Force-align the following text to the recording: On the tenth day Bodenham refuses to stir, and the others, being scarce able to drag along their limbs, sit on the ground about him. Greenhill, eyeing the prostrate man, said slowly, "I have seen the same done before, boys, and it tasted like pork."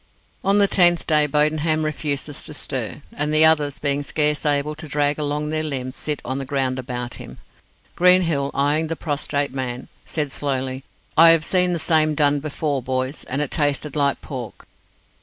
On 0.43 0.57
the 0.57 0.67
tenth 0.67 1.05
day 1.05 1.27
Bodenham 1.27 1.85
refuses 1.85 2.43
to 2.45 2.55
stir, 2.55 3.03
and 3.15 3.31
the 3.31 3.45
others, 3.45 3.77
being 3.77 4.01
scarce 4.01 4.47
able 4.47 4.73
to 4.73 4.87
drag 4.87 5.19
along 5.19 5.49
their 5.51 5.61
limbs, 5.61 5.95
sit 5.95 6.23
on 6.25 6.39
the 6.39 6.43
ground 6.43 6.79
about 6.79 7.13
him. 7.21 7.37
Greenhill, 7.95 8.49
eyeing 8.55 8.87
the 8.87 8.95
prostrate 8.95 9.53
man, 9.53 9.89
said 10.03 10.31
slowly, 10.31 10.83
"I 11.15 11.29
have 11.29 11.45
seen 11.45 11.71
the 11.71 11.77
same 11.77 12.15
done 12.15 12.39
before, 12.39 12.81
boys, 12.81 13.25
and 13.25 13.43
it 13.43 13.51
tasted 13.51 13.95
like 13.95 14.21
pork." 14.21 14.67